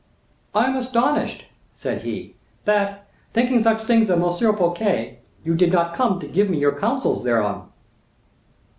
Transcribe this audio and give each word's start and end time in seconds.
"I 0.55 0.65
am 0.65 0.75
astonished," 0.77 1.45
said 1.75 2.01
he, 2.01 2.33
"that, 2.65 3.07
thinking 3.33 3.61
such 3.61 3.83
things 3.83 4.09
of 4.09 4.19
M. 4.19 4.55
Fouquet, 4.57 5.19
you 5.43 5.53
did 5.53 5.71
not 5.71 5.93
come 5.93 6.19
to 6.21 6.27
give 6.27 6.49
me 6.49 6.57
your 6.57 6.75
counsels 6.75 7.23
thereupon." 7.23 7.69